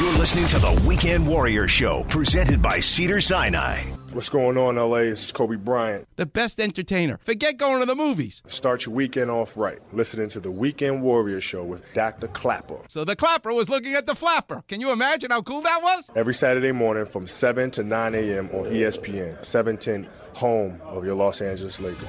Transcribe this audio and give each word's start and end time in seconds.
You're 0.00 0.16
listening 0.16 0.48
to 0.48 0.58
the 0.58 0.82
Weekend 0.86 1.28
Warrior 1.28 1.68
Show, 1.68 2.04
presented 2.04 2.62
by 2.62 2.80
Cedar 2.80 3.20
Sinai. 3.20 3.82
What's 4.14 4.30
going 4.30 4.56
on, 4.56 4.76
LA? 4.76 5.00
This 5.00 5.24
is 5.24 5.30
Kobe 5.30 5.56
Bryant. 5.56 6.08
The 6.16 6.24
best 6.24 6.58
entertainer. 6.58 7.18
Forget 7.22 7.58
going 7.58 7.80
to 7.80 7.86
the 7.86 7.94
movies. 7.94 8.42
Start 8.46 8.86
your 8.86 8.94
weekend 8.94 9.30
off 9.30 9.58
right. 9.58 9.78
Listening 9.92 10.30
to 10.30 10.40
the 10.40 10.50
Weekend 10.50 11.02
Warrior 11.02 11.42
Show 11.42 11.64
with 11.64 11.84
Dr. 11.92 12.28
Klapper. 12.28 12.78
So 12.88 13.04
the 13.04 13.14
clapper 13.14 13.52
was 13.52 13.68
looking 13.68 13.92
at 13.92 14.06
the 14.06 14.14
flapper. 14.14 14.64
Can 14.68 14.80
you 14.80 14.90
imagine 14.90 15.32
how 15.32 15.42
cool 15.42 15.60
that 15.60 15.82
was? 15.82 16.10
Every 16.16 16.32
Saturday 16.32 16.72
morning 16.72 17.04
from 17.04 17.26
7 17.26 17.70
to 17.72 17.82
9 17.82 18.14
a.m. 18.14 18.48
on 18.54 18.70
ESPN, 18.70 19.44
710, 19.44 20.08
home 20.32 20.80
of 20.86 21.04
your 21.04 21.14
Los 21.14 21.42
Angeles 21.42 21.78
Lakers. 21.78 22.08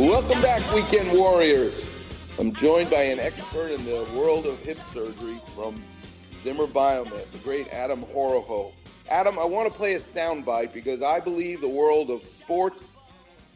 Welcome 0.00 0.40
back, 0.40 0.72
Weekend 0.72 1.12
Warriors. 1.12 1.90
I'm 2.38 2.54
joined 2.54 2.88
by 2.88 3.02
an 3.02 3.20
expert 3.20 3.70
in 3.70 3.84
the 3.84 4.06
world 4.14 4.46
of 4.46 4.58
hip 4.60 4.80
surgery 4.80 5.38
from 5.54 5.82
Zimmer 6.32 6.66
Biomet, 6.66 7.30
the 7.30 7.38
great 7.38 7.68
Adam 7.68 8.04
Horoho. 8.04 8.72
Adam, 9.10 9.38
I 9.38 9.44
want 9.44 9.70
to 9.70 9.78
play 9.78 9.94
a 9.94 9.98
soundbite 9.98 10.72
because 10.72 11.02
I 11.02 11.20
believe 11.20 11.60
the 11.60 11.68
world 11.68 12.08
of 12.10 12.22
sports, 12.22 12.96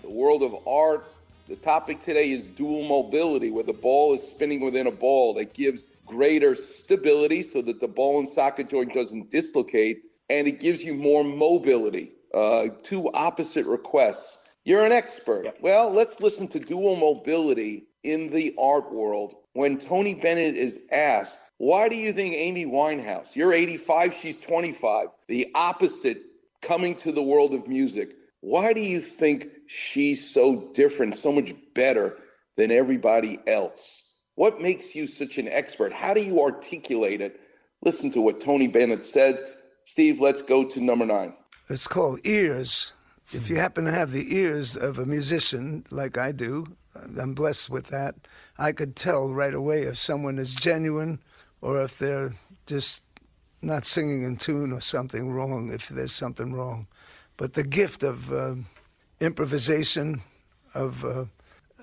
the 0.03 0.11
world 0.11 0.43
of 0.43 0.55
art, 0.69 1.11
the 1.47 1.57
topic 1.57 2.01
today 2.01 2.31
is 2.31 2.47
dual 2.47 2.87
mobility, 2.87 3.51
where 3.51 3.65
the 3.65 3.73
ball 3.73 4.12
is 4.12 4.23
spinning 4.23 4.61
within 4.61 4.87
a 4.87 4.93
ball 4.93 5.33
that 5.34 5.55
gives 5.55 5.87
greater 6.05 6.55
stability 6.55 7.43
so 7.43 7.62
that 7.62 7.81
the 7.81 7.89
ball 7.89 8.19
and 8.19 8.29
socket 8.29 8.69
joint 8.69 8.93
doesn't 8.93 9.31
dislocate, 9.31 10.03
and 10.29 10.47
it 10.47 10.61
gives 10.61 10.84
you 10.84 10.93
more 10.93 11.25
mobility. 11.25 12.12
Uh, 12.34 12.67
two 12.83 13.11
opposite 13.15 13.65
requests. 13.65 14.51
You're 14.65 14.84
an 14.84 14.93
expert. 14.93 15.45
Yep. 15.45 15.59
Well, 15.62 15.91
let's 15.93 16.20
listen 16.20 16.47
to 16.48 16.61
dual 16.61 16.97
mobility 16.97 17.87
in 18.06 18.30
the 18.30 18.55
art 18.59 18.92
world 18.92 19.34
when 19.52 19.78
Tony 19.78 20.14
Bennett 20.14 20.55
is 20.55 20.80
asked, 20.92 21.41
Why 21.59 21.88
do 21.88 21.97
you 21.97 22.12
think 22.12 22.34
Amy 22.34 22.64
Winehouse, 22.64 23.34
you're 23.34 23.53
85, 23.53 24.14
she's 24.14 24.39
25, 24.39 25.08
the 25.28 25.48
opposite 25.55 26.19
coming 26.62 26.94
to 26.97 27.12
the 27.12 27.22
world 27.22 27.53
of 27.53 27.66
music, 27.66 28.14
why 28.41 28.72
do 28.72 28.81
you 28.81 29.00
think 29.00 29.48
she's 29.66 30.33
so 30.33 30.70
different, 30.72 31.16
so 31.16 31.33
much 31.33 31.53
better 31.75 32.16
than 32.56 32.70
everybody 32.70 33.41
else? 33.47 34.12
What 34.36 34.61
makes 34.61 34.94
you 34.94 35.06
such 35.06 35.38
an 35.38 35.48
expert? 35.48 35.92
How 35.92 36.14
do 36.14 36.22
you 36.22 36.41
articulate 36.41 37.20
it? 37.20 37.41
Listen 37.83 38.11
to 38.12 38.20
what 38.20 38.41
Tony 38.41 38.69
Bennett 38.69 39.05
said. 39.05 39.41
Steve, 39.84 40.20
let's 40.20 40.42
go 40.42 40.64
to 40.64 40.81
number 40.81 41.06
nine. 41.06 41.34
It's 41.69 41.88
called 41.88 42.20
ears 42.25 42.92
if 43.33 43.50
you 43.50 43.56
happen 43.56 43.84
to 43.86 43.91
have 43.91 44.12
the 44.12 44.36
ears 44.36 44.77
of 44.77 44.98
a 44.98 45.06
musician 45.06 45.84
like 45.91 46.16
I 46.16 46.31
do, 46.33 46.77
I'm 47.20 47.34
blessed 47.34 47.70
with 47.70 47.86
that, 47.89 48.14
I 48.58 48.72
could 48.72 48.97
tell 48.97 49.33
right 49.33 49.55
away 49.55 49.83
if 49.83 49.98
someone 49.98 50.39
is 50.39 50.55
genuine 50.55 51.20
or 51.61 51.83
if 51.83 51.98
they're 51.98 52.34
just 52.66 53.05
not 53.62 53.86
singing 53.86 54.22
in 54.22 54.36
tune 54.36 54.72
or 54.72 54.80
something 54.80 55.30
wrong, 55.30 55.72
if 55.72 55.88
there's 55.88 56.12
something 56.12 56.53
wrong. 56.53 56.86
But 57.36 57.55
the 57.55 57.62
gift 57.62 58.03
of 58.03 58.33
uh, 58.33 58.55
improvisation, 59.20 60.22
of 60.75 61.05
uh, 61.05 61.25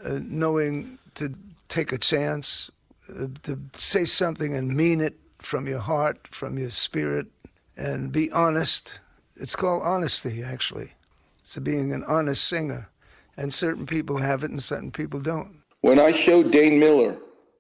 uh, 0.06 0.20
knowing 0.22 0.98
to 1.16 1.34
take 1.70 1.92
a 1.92 1.98
chance, 1.98 2.72
uh, 3.10 3.28
to 3.44 3.60
say 3.76 4.06
something 4.06 4.56
and 4.56 4.76
mean 4.76 5.02
it 5.02 5.18
from 5.40 5.68
your 5.68 5.80
heart, 5.80 6.28
from 6.28 6.58
your 6.58 6.70
spirit, 6.70 7.28
and 7.76 8.12
be 8.12 8.32
honest. 8.32 9.00
It's 9.36 9.56
called 9.56 9.82
honesty, 9.84 10.44
actually 10.44 10.92
It's 11.40 11.58
being 11.58 11.92
an 11.92 12.04
honest 12.06 12.46
singer. 12.46 12.90
And 13.38 13.54
certain 13.54 13.86
people 13.86 14.18
have 14.18 14.44
it 14.44 14.52
and 14.52 14.62
certain 14.62 14.92
people 14.92 15.20
don't. 15.20 15.62
When 15.82 16.00
I 16.00 16.12
showed 16.12 16.52
Dane 16.52 16.80
Miller 16.80 17.18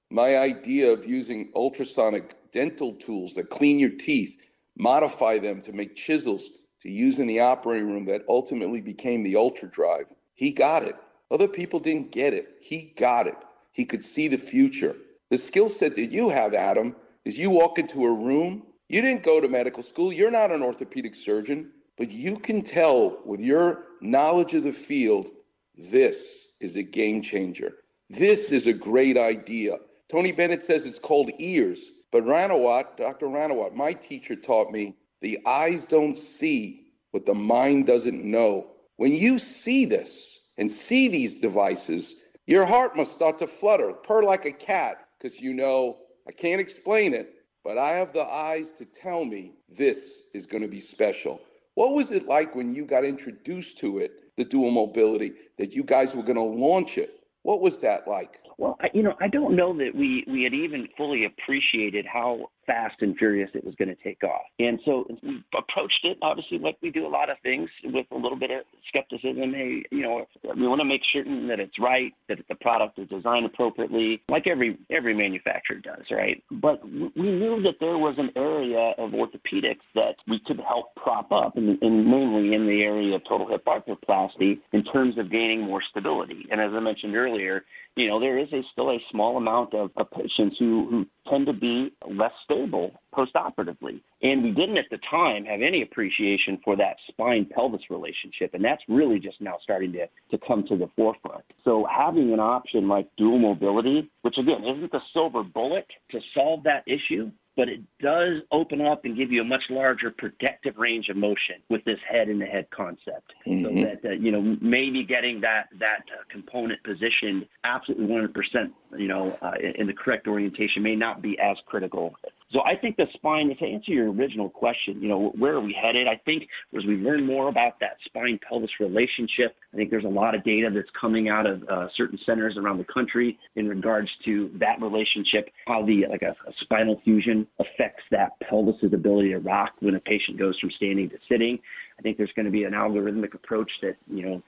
my 0.09 0.37
idea 0.37 0.91
of 0.91 1.05
using 1.05 1.51
ultrasonic 1.55 2.35
dental 2.51 2.93
tools 2.93 3.33
that 3.33 3.49
clean 3.49 3.79
your 3.79 3.89
teeth, 3.89 4.51
modify 4.77 5.39
them 5.39 5.61
to 5.61 5.73
make 5.73 5.95
chisels 5.95 6.51
to 6.81 6.89
use 6.89 7.19
in 7.19 7.27
the 7.27 7.39
operating 7.39 7.87
room 7.87 8.05
that 8.05 8.23
ultimately 8.29 8.81
became 8.81 9.23
the 9.23 9.35
Ultra 9.35 9.69
Drive, 9.69 10.05
he 10.35 10.51
got 10.51 10.83
it. 10.83 10.95
Other 11.31 11.47
people 11.47 11.79
didn't 11.79 12.11
get 12.11 12.33
it. 12.33 12.57
He 12.61 12.93
got 12.97 13.25
it. 13.25 13.37
He 13.71 13.85
could 13.85 14.03
see 14.03 14.27
the 14.27 14.37
future. 14.37 14.95
The 15.31 15.37
skill 15.37 15.69
set 15.69 15.95
that 15.95 16.11
you 16.11 16.29
have, 16.29 16.53
Adam, 16.53 16.95
is 17.25 17.37
you 17.37 17.49
walk 17.49 17.79
into 17.79 18.05
a 18.05 18.13
room, 18.13 18.63
you 18.89 19.01
didn't 19.01 19.23
go 19.23 19.41
to 19.41 19.47
medical 19.47 19.81
school, 19.81 20.13
you're 20.13 20.29
not 20.29 20.51
an 20.51 20.61
orthopedic 20.61 21.15
surgeon, 21.15 21.71
but 21.97 22.11
you 22.11 22.37
can 22.37 22.61
tell 22.61 23.17
with 23.25 23.39
your 23.39 23.85
knowledge 24.01 24.53
of 24.53 24.63
the 24.63 24.71
field, 24.71 25.31
this 25.75 26.55
is 26.59 26.75
a 26.75 26.83
game 26.83 27.21
changer. 27.21 27.73
This 28.09 28.51
is 28.51 28.67
a 28.67 28.73
great 28.73 29.17
idea. 29.17 29.77
Tony 30.09 30.31
Bennett 30.31 30.63
says 30.63 30.85
it's 30.85 30.99
called 30.99 31.31
ears, 31.39 31.91
but 32.11 32.23
Ranawat, 32.23 32.97
Dr. 32.97 33.27
Ranawat, 33.27 33.73
my 33.73 33.93
teacher 33.93 34.35
taught 34.35 34.71
me 34.71 34.95
the 35.21 35.39
eyes 35.45 35.85
don't 35.85 36.15
see 36.15 36.87
what 37.11 37.25
the 37.25 37.33
mind 37.33 37.87
doesn't 37.87 38.23
know. 38.23 38.67
When 38.97 39.11
you 39.11 39.39
see 39.39 39.85
this 39.85 40.47
and 40.57 40.71
see 40.71 41.07
these 41.07 41.39
devices, 41.39 42.15
your 42.45 42.65
heart 42.65 42.95
must 42.95 43.13
start 43.13 43.39
to 43.39 43.47
flutter, 43.47 43.93
purr 43.93 44.23
like 44.23 44.45
a 44.45 44.51
cat, 44.51 45.07
because 45.17 45.39
you 45.39 45.53
know, 45.53 45.97
I 46.27 46.31
can't 46.31 46.61
explain 46.61 47.13
it, 47.13 47.33
but 47.63 47.77
I 47.77 47.89
have 47.89 48.13
the 48.13 48.25
eyes 48.25 48.73
to 48.73 48.85
tell 48.85 49.25
me 49.25 49.53
this 49.69 50.25
is 50.33 50.45
going 50.45 50.63
to 50.63 50.69
be 50.69 50.79
special. 50.79 51.41
What 51.75 51.93
was 51.93 52.11
it 52.11 52.27
like 52.27 52.53
when 52.53 52.75
you 52.75 52.85
got 52.85 53.05
introduced 53.05 53.79
to 53.79 53.99
it, 53.99 54.11
the 54.37 54.45
dual 54.45 54.71
mobility, 54.71 55.33
that 55.57 55.75
you 55.75 55.83
guys 55.83 56.15
were 56.15 56.23
going 56.23 56.35
to 56.35 56.41
launch 56.41 56.97
it? 56.97 57.19
What 57.43 57.61
was 57.61 57.79
that 57.81 58.07
like? 58.07 58.39
Well, 58.57 58.77
I, 58.81 58.89
you 58.93 59.03
know, 59.03 59.15
I 59.19 59.27
don't 59.27 59.55
know 59.55 59.75
that 59.77 59.95
we 59.95 60.25
we 60.27 60.43
had 60.43 60.53
even 60.53 60.87
fully 60.97 61.25
appreciated 61.25 62.05
how 62.05 62.49
fast 62.65 63.01
and 63.01 63.17
furious 63.17 63.49
it 63.53 63.63
was 63.63 63.75
going 63.75 63.89
to 63.89 64.03
take 64.03 64.23
off. 64.23 64.43
And 64.59 64.79
so 64.85 65.05
we 65.21 65.43
approached 65.57 65.99
it, 66.03 66.17
obviously, 66.21 66.59
like 66.59 66.77
we 66.81 66.91
do 66.91 67.05
a 67.05 67.09
lot 67.09 67.29
of 67.29 67.37
things 67.43 67.69
with 67.83 68.05
a 68.11 68.15
little 68.15 68.37
bit 68.37 68.51
of 68.51 68.61
skepticism. 68.87 69.53
Hey, 69.53 69.83
you 69.91 70.01
know, 70.01 70.25
we 70.55 70.67
want 70.67 70.79
to 70.79 70.85
make 70.85 71.01
certain 71.11 71.47
that 71.47 71.59
it's 71.59 71.77
right, 71.79 72.13
that 72.29 72.39
the 72.47 72.55
product 72.55 72.99
is 72.99 73.09
designed 73.09 73.45
appropriately, 73.45 74.21
like 74.29 74.47
every 74.47 74.77
every 74.89 75.13
manufacturer 75.13 75.77
does, 75.77 76.05
right? 76.11 76.41
But 76.51 76.83
we 76.87 77.09
knew 77.15 77.61
that 77.63 77.75
there 77.79 77.97
was 77.97 78.15
an 78.17 78.31
area 78.35 78.93
of 78.97 79.11
orthopedics 79.11 79.83
that 79.95 80.15
we 80.27 80.39
could 80.45 80.59
help 80.59 80.95
prop 80.95 81.31
up, 81.31 81.57
and, 81.57 81.81
and 81.81 82.05
mainly 82.05 82.53
in 82.53 82.65
the 82.65 82.83
area 82.83 83.15
of 83.15 83.23
total 83.25 83.47
hip 83.47 83.65
arthroplasty 83.65 84.59
in 84.71 84.83
terms 84.83 85.17
of 85.17 85.31
gaining 85.31 85.61
more 85.61 85.81
stability. 85.89 86.45
And 86.51 86.61
as 86.61 86.71
I 86.73 86.79
mentioned 86.79 87.15
earlier, 87.15 87.65
you 87.95 88.07
know, 88.07 88.19
there 88.19 88.37
is 88.37 88.51
a, 88.53 88.61
still 88.71 88.89
a 88.89 88.97
small 89.11 89.37
amount 89.37 89.73
of, 89.73 89.91
of 89.97 90.09
patients 90.11 90.57
who, 90.57 90.87
who 90.89 91.07
tend 91.29 91.45
to 91.45 91.53
be 91.53 91.91
less 92.09 92.31
stable 92.43 92.91
postoperatively. 93.13 94.01
And 94.23 94.43
we 94.43 94.51
didn't 94.51 94.77
at 94.77 94.85
the 94.89 94.99
time 95.09 95.45
have 95.45 95.61
any 95.61 95.83
appreciation 95.83 96.59
for 96.63 96.75
that 96.77 96.97
spine 97.07 97.45
pelvis 97.45 97.81
relationship. 97.89 98.53
And 98.53 98.63
that's 98.63 98.81
really 98.87 99.19
just 99.19 99.39
now 99.41 99.57
starting 99.61 99.91
to, 99.93 100.07
to 100.31 100.45
come 100.45 100.65
to 100.67 100.75
the 100.75 100.89
forefront. 100.95 101.43
So 101.63 101.87
having 101.89 102.33
an 102.33 102.39
option 102.39 102.87
like 102.87 103.07
dual 103.15 103.37
mobility, 103.37 104.09
which 104.23 104.37
again 104.37 104.63
isn't 104.63 104.91
the 104.91 105.01
silver 105.13 105.43
bullet 105.43 105.87
to 106.11 106.19
solve 106.33 106.63
that 106.63 106.83
issue, 106.87 107.31
but 107.55 107.69
it 107.69 107.81
does 107.99 108.41
open 108.51 108.81
up 108.81 109.05
and 109.05 109.15
give 109.15 109.31
you 109.31 109.41
a 109.41 109.45
much 109.45 109.63
larger 109.69 110.11
protective 110.11 110.77
range 110.77 111.09
of 111.09 111.17
motion 111.17 111.55
with 111.69 111.83
this 111.85 111.99
head 112.07 112.29
in 112.29 112.39
the 112.39 112.45
head 112.45 112.67
concept. 112.71 113.33
Mm-hmm. 113.45 113.63
So 113.63 113.85
that, 113.85 114.05
uh, 114.05 114.13
you 114.13 114.31
know, 114.31 114.57
maybe 114.61 115.03
getting 115.03 115.41
that, 115.41 115.67
that 115.79 116.03
uh, 116.11 116.23
component 116.29 116.83
positioned 116.83 117.47
absolutely 117.63 118.07
100%, 118.07 118.71
you 118.97 119.07
know, 119.07 119.37
uh, 119.41 119.53
in 119.75 119.87
the 119.87 119.93
correct 119.93 120.27
orientation 120.27 120.81
may 120.83 120.95
not 120.95 121.21
be 121.21 121.37
as 121.39 121.57
critical 121.65 122.15
so 122.53 122.61
I 122.63 122.75
think 122.75 122.97
the 122.97 123.07
spine, 123.13 123.49
to 123.49 123.65
answer 123.65 123.91
your 123.91 124.11
original 124.11 124.47
question, 124.47 125.01
you 125.01 125.07
know, 125.07 125.33
where 125.37 125.53
are 125.55 125.61
we 125.61 125.73
headed? 125.73 126.07
I 126.07 126.21
think 126.23 126.47
as 126.77 126.85
we 126.85 126.97
learn 126.97 127.25
more 127.25 127.47
about 127.47 127.79
that 127.79 127.97
spine 128.05 128.39
pelvis 128.47 128.69
relationship, 128.79 129.55
I 129.73 129.77
think 129.77 129.89
there's 129.89 130.05
a 130.05 130.09
lot 130.09 130.35
of 130.35 130.43
data 130.43 130.69
that's 130.71 130.89
coming 130.99 131.29
out 131.29 131.47
of 131.47 131.63
uh, 131.67 131.87
certain 131.95 132.19
centers 132.25 132.55
around 132.55 132.77
the 132.77 132.85
country 132.85 133.39
in 133.55 133.67
regards 133.67 134.09
to 134.25 134.51
that 134.59 134.79
relationship, 134.81 135.49
how 135.65 135.83
the 135.83 136.05
like 136.07 136.21
a, 136.21 136.35
a 136.47 136.53
spinal 136.61 137.01
fusion 137.03 137.47
affects 137.59 138.03
that 138.11 138.39
pelvis's 138.39 138.93
ability 138.93 139.29
to 139.29 139.39
rock 139.39 139.73
when 139.79 139.95
a 139.95 139.99
patient 139.99 140.37
goes 140.37 140.57
from 140.59 140.69
standing 140.71 141.09
to 141.09 141.17
sitting. 141.27 141.57
I 141.97 142.01
think 142.03 142.17
there's 142.17 142.33
going 142.35 142.45
to 142.45 142.51
be 142.51 142.65
an 142.65 142.73
algorithmic 142.73 143.33
approach 143.33 143.71
that 143.81 143.95
you 144.07 144.25
know 144.25 144.43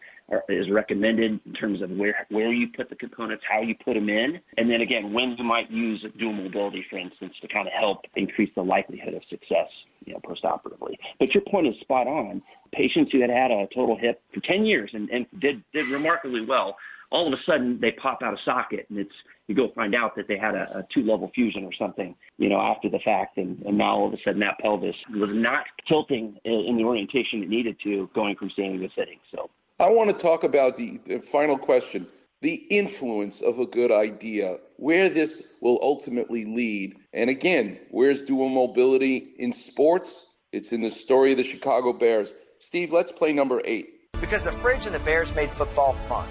is 0.50 0.70
recommended 0.70 1.40
in 1.46 1.54
terms 1.54 1.82
of 1.82 1.92
where 1.92 2.26
where 2.30 2.52
you 2.52 2.68
put 2.76 2.90
the 2.90 2.96
components, 2.96 3.44
how 3.50 3.62
you 3.62 3.76
put 3.76 3.94
them 3.94 4.10
in, 4.10 4.40
and 4.58 4.70
then 4.70 4.82
again 4.82 5.14
when 5.14 5.36
you 5.38 5.44
might 5.44 5.70
use 5.70 6.06
dual 6.18 6.34
mobility, 6.34 6.86
for 6.90 6.98
instance, 6.98 7.34
to 7.42 7.48
kind 7.48 7.68
of 7.68 7.74
help 7.74 8.06
increase 8.16 8.50
the 8.56 8.62
likelihood 8.62 9.14
of 9.14 9.22
success, 9.30 9.70
you 10.06 10.14
know, 10.14 10.20
postoperatively. 10.20 10.96
But 11.20 11.34
your 11.34 11.44
point 11.50 11.68
is 11.68 11.80
spot 11.82 12.08
on. 12.08 12.42
Patients 12.74 13.12
who 13.12 13.22
had 13.22 13.30
had 13.30 13.52
a 13.52 13.68
total 13.74 13.96
hip 13.98 14.22
for 14.34 14.42
10 14.42 14.66
years 14.66 14.92
and, 14.94 15.10
and 15.10 15.26
did 15.40 15.64
did 15.74 15.88
remarkably 15.88 16.46
well, 16.46 16.76
all 17.12 17.32
of 17.32 17.34
a 17.38 17.42
sudden 17.44 17.80
they 17.80 17.92
pop 17.92 18.22
out 18.24 18.34
of 18.34 18.40
socket, 18.44 18.88
and 18.90 19.00
it's 19.00 19.14
you 19.48 19.54
go 19.54 19.72
find 19.76 19.94
out 19.94 20.16
that 20.16 20.28
they 20.28 20.38
had 20.38 20.56
a, 20.56 20.80
a 20.80 20.84
two 20.92 21.04
level 21.04 21.30
fusion 21.36 21.64
or 21.64 21.72
something, 21.74 22.16
you 22.38 22.50
know, 22.50 22.60
after 22.60 22.90
the 22.90 23.00
fact, 23.00 23.38
and, 23.38 23.62
and 23.62 23.78
now 23.78 23.96
all 23.96 24.08
of 24.08 24.14
a 24.14 24.18
sudden 24.24 24.40
that 24.40 24.58
pelvis 24.60 24.96
was 25.14 25.30
not 25.32 25.66
tilting 25.88 26.38
in, 26.46 26.54
in 26.54 26.78
the 26.78 26.84
orientation 26.84 27.44
it 27.44 27.50
needed 27.50 27.78
to, 27.84 28.10
going 28.16 28.36
from 28.36 28.50
standing 28.50 28.80
to 28.80 28.90
sitting. 28.96 29.20
So 29.32 29.50
I 29.78 29.90
want 29.90 30.10
to 30.10 30.16
talk 30.16 30.44
about 30.44 30.78
the, 30.78 31.00
the 31.06 31.20
final 31.20 31.58
question. 31.58 32.08
the 32.46 32.64
influence 32.70 33.42
of 33.42 33.58
a 33.58 33.66
good 33.66 33.92
idea, 33.92 34.58
where 34.78 35.10
this 35.10 35.56
will 35.62 35.80
ultimately 35.82 36.46
lead. 36.46 36.96
And 37.12 37.28
again, 37.28 37.80
where's 37.90 38.22
dual 38.22 38.50
mobility 38.50 39.34
in 39.40 39.52
sports? 39.52 40.28
It's 40.52 40.72
in 40.72 40.82
the 40.82 40.92
story 40.92 41.32
of 41.32 41.38
the 41.38 41.44
Chicago 41.44 41.92
Bears. 41.92 42.36
Steve, 42.60 42.92
let's 42.92 43.12
play 43.12 43.34
number 43.34 43.64
eight. 43.66 43.88
Because 44.22 44.44
the 44.44 44.52
fridge 44.52 44.86
and 44.86 44.94
the 44.94 45.00
Bears 45.00 45.34
made 45.34 45.50
football 45.50 45.94
fun. 46.08 46.28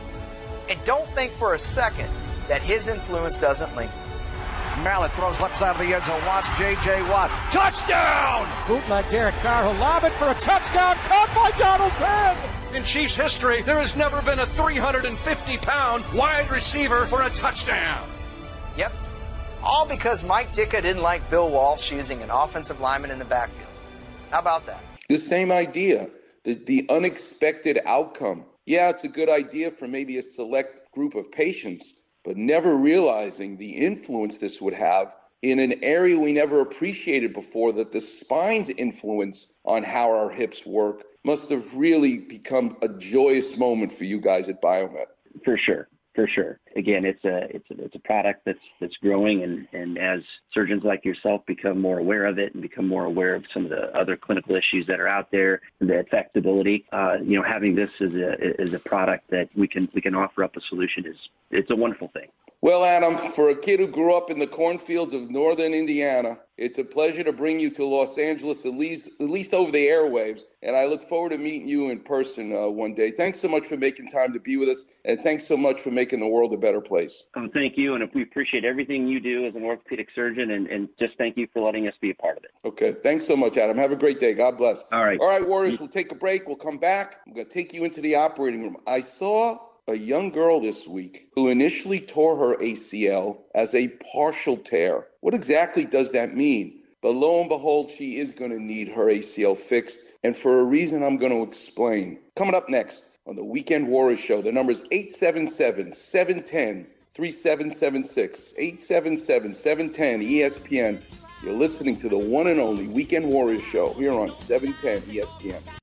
And 0.69 0.79
don't 0.85 1.08
think 1.11 1.32
for 1.32 1.55
a 1.55 1.58
second 1.58 2.08
that 2.46 2.62
his 2.62 2.87
influence 2.87 3.37
doesn't 3.37 3.75
linger. 3.75 3.93
Mallett 4.82 5.12
throws 5.12 5.41
left 5.41 5.59
side 5.59 5.76
of 5.76 5.82
the 5.87 5.94
end 5.94 6.05
zone. 6.05 6.25
Watch 6.26 6.47
J.J. 6.59 7.03
Watt. 7.03 7.31
Touchdown! 7.53 8.49
Bootleg 8.67 9.09
Derek 9.09 9.35
Carr 9.37 9.73
who 9.73 9.79
lob 9.79 10.05
it 10.05 10.12
for 10.15 10.31
a 10.31 10.35
touchdown. 10.35 10.97
Caught 11.06 11.35
by 11.35 11.56
Donald 11.59 11.93
Penn. 11.93 12.37
In 12.75 12.82
Chiefs 12.82 13.15
history, 13.15 13.62
there 13.62 13.79
has 13.79 13.97
never 13.97 14.21
been 14.23 14.41
a 14.41 14.47
350 14.47 15.59
pound 15.59 16.05
wide 16.12 16.50
receiver 16.50 17.06
for 17.06 17.23
a 17.23 17.31
touchdown. 17.31 18.05
Yep. 18.76 18.93
All 19.62 19.87
because 19.87 20.25
Mike 20.25 20.53
Ditka 20.55 20.82
didn't 20.82 21.03
like 21.03 21.29
Bill 21.31 21.49
Walsh 21.49 21.93
using 21.93 22.20
an 22.23 22.31
offensive 22.31 22.81
lineman 22.81 23.11
in 23.11 23.19
the 23.19 23.25
backfield. 23.25 23.69
How 24.31 24.41
about 24.41 24.67
that? 24.67 24.81
The 25.09 25.17
same 25.17 25.53
idea, 25.53 26.11
the, 26.43 26.55
the 26.55 26.87
unexpected 26.91 27.79
outcome. 27.87 28.44
Yeah, 28.67 28.91
it's 28.91 29.05
a 29.05 29.09
good 29.09 29.29
idea 29.29 29.70
for 29.70 29.87
maybe 29.87 30.19
a 30.19 30.23
select 30.23 30.91
group 30.93 31.15
of 31.15 31.31
patients, 31.31 31.94
but 32.25 32.37
never 32.37 32.76
realizing 32.76 33.56
the 33.56 33.71
influence 33.71 34.38
this 34.38 34.61
would 34.61 34.75
have 34.75 35.15
in 35.43 35.59
an 35.59 35.75
area 35.82 36.19
we 36.19 36.32
never 36.32 36.61
appreciated 36.61 37.32
before 37.32 37.73
that 37.73 37.93
the 37.93 38.00
spine's 38.00 38.71
influence 38.71 39.53
on 39.65 39.82
how 39.82 40.11
our 40.11 40.31
hips 40.31 40.65
work 40.65 41.05
must 41.23 41.50
have 41.50 41.75
really 41.75 42.19
become 42.19 42.76
a 42.82 42.88
joyous 42.88 43.56
moment 43.56 43.93
for 43.93 44.05
you 44.05 44.21
guys 44.21 44.49
at 44.49 44.61
Biomet. 44.62 45.06
For 45.44 45.59
sure 45.59 45.88
for 46.14 46.28
sure. 46.28 46.61
Again, 46.76 47.05
it's 47.05 47.25
a 47.25 47.55
it's 47.55 47.70
a 47.70 47.84
it's 47.84 47.94
a 47.94 47.99
product 47.99 48.43
that's 48.44 48.58
that's 48.81 48.96
growing, 48.99 49.43
and 49.43 49.66
and 49.72 49.99
as 49.99 50.20
surgeons 50.52 50.84
like 50.84 51.05
yourself 51.05 51.44
become 51.46 51.81
more 51.81 51.99
aware 51.99 52.26
of 52.26 52.38
it 52.38 52.55
and 52.55 52.62
become 52.62 52.87
more 52.87 53.05
aware 53.05 53.34
of 53.34 53.44
some 53.52 53.64
of 53.64 53.70
the 53.70 53.94
other 53.99 54.16
clinical 54.16 54.55
issues 54.55 54.87
that 54.87 55.00
are 55.00 55.08
out 55.08 55.31
there, 55.31 55.61
the 55.81 56.05
affectability, 56.05 56.84
uh, 56.93 57.16
you 57.22 57.37
know, 57.37 57.43
having 57.43 57.75
this 57.75 57.90
as 58.00 58.14
a 58.14 58.61
as 58.61 58.72
a 58.72 58.78
product 58.78 59.28
that 59.31 59.49
we 59.56 59.66
can 59.66 59.88
we 59.93 60.00
can 60.00 60.14
offer 60.14 60.44
up 60.44 60.56
a 60.56 60.61
solution 60.61 61.05
is 61.06 61.16
it's 61.50 61.70
a 61.70 61.76
wonderful 61.76 62.08
thing. 62.08 62.28
Well, 62.64 62.82
Adam, 62.82 63.19
for 63.19 63.50
a 63.50 63.55
kid 63.55 63.78
who 63.78 63.87
grew 63.87 64.16
up 64.16 64.31
in 64.31 64.38
the 64.38 64.46
cornfields 64.46 65.12
of 65.12 65.31
northern 65.31 65.75
Indiana, 65.75 66.38
it's 66.56 66.78
a 66.78 66.84
pleasure 66.84 67.22
to 67.22 67.31
bring 67.31 67.61
you 67.61 67.69
to 67.72 67.84
Los 67.84 68.16
Angeles, 68.16 68.64
at 68.64 68.72
least, 68.72 69.11
at 69.20 69.28
least 69.28 69.52
over 69.52 69.70
the 69.70 69.87
airwaves. 69.87 70.44
And 70.62 70.75
I 70.75 70.87
look 70.87 71.02
forward 71.02 71.32
to 71.32 71.37
meeting 71.37 71.69
you 71.69 71.90
in 71.90 72.00
person 72.00 72.56
uh, 72.56 72.69
one 72.69 72.94
day. 72.94 73.11
Thanks 73.11 73.38
so 73.38 73.49
much 73.49 73.66
for 73.66 73.76
making 73.76 74.08
time 74.08 74.32
to 74.32 74.40
be 74.40 74.56
with 74.56 74.70
us. 74.70 74.94
And 75.05 75.20
thanks 75.20 75.46
so 75.46 75.58
much 75.58 75.78
for 75.78 75.90
making 75.90 76.20
the 76.20 76.26
world 76.26 76.55
a 76.55 76.56
better 76.56 76.81
place. 76.81 77.25
Oh, 77.37 77.50
thank 77.52 77.76
you. 77.76 77.96
And 77.96 78.11
we 78.14 78.22
appreciate 78.22 78.64
everything 78.64 79.06
you 79.06 79.20
do 79.20 79.44
as 79.44 79.55
an 79.55 79.62
orthopedic 79.62 80.08
surgeon. 80.14 80.52
And, 80.52 80.67
and 80.69 80.88
just 80.99 81.19
thank 81.19 81.37
you 81.37 81.46
for 81.52 81.60
letting 81.60 81.87
us 81.87 81.94
be 82.00 82.12
a 82.12 82.14
part 82.14 82.38
of 82.38 82.44
it. 82.44 82.52
Okay. 82.64 82.93
Thanks 82.93 83.26
so 83.26 83.37
much, 83.37 83.58
Adam. 83.58 83.76
Have 83.76 83.93
a 83.93 83.96
great 83.96 84.19
day. 84.19 84.32
God 84.32 84.56
bless. 84.56 84.84
All 84.90 85.05
right. 85.05 85.20
All 85.20 85.28
right, 85.28 85.46
Warriors, 85.46 85.81
we'll 85.81 85.90
take 85.90 86.12
a 86.12 86.14
break. 86.14 86.46
We'll 86.46 86.56
come 86.56 86.78
back. 86.78 87.20
I'm 87.26 87.34
going 87.34 87.46
to 87.46 87.52
take 87.52 87.75
you 87.75 87.84
into 87.84 88.00
the 88.00 88.14
operating 88.14 88.62
room. 88.62 88.78
I 88.87 89.02
saw 89.02 89.58
a 89.86 89.94
young 89.94 90.31
girl 90.31 90.60
this 90.60 90.88
week 90.88 91.28
who 91.34 91.48
initially 91.48 92.00
tore 92.00 92.36
her 92.36 92.56
ACL 92.56 93.38
as 93.54 93.75
a 93.75 93.88
partial 94.12 94.56
tear. 94.56 95.08
What 95.20 95.34
exactly 95.34 95.84
does 95.84 96.12
that 96.12 96.36
mean? 96.36 96.81
But 97.02 97.16
lo 97.16 97.40
and 97.40 97.50
behold, 97.50 97.90
she 97.90 98.16
is 98.16 98.32
going 98.32 98.50
to 98.50 98.58
need 98.58 98.88
her 98.88 99.06
ACL 99.06 99.56
fixed, 99.56 100.00
and 100.22 100.34
for 100.34 100.60
a 100.60 100.64
reason 100.64 101.02
I'm 101.02 101.19
going 101.19 101.32
to 101.32 101.42
explain. 101.42 102.19
Coming 102.34 102.54
up 102.54 102.70
next 102.70 103.10
on 103.26 103.36
the 103.36 103.44
Weekend 103.44 103.88
Warriors 103.88 104.20
Show, 104.20 104.40
the 104.40 104.52
number 104.52 104.72
is 104.72 104.82
877 104.90 105.92
710 105.92 106.86
3776. 107.14 108.54
877 108.56 109.52
710 109.52 110.20
ESPN. 110.20 111.02
You're 111.42 111.58
listening 111.58 111.96
to 111.98 112.08
the 112.08 112.19
one 112.19 112.46
and 112.46 112.58
only 112.58 112.88
Weekend 112.88 113.26
Warriors 113.26 113.62
Show 113.62 113.92
here 113.92 114.12
on 114.12 114.32
710 114.32 115.02
ESPN. 115.14 115.60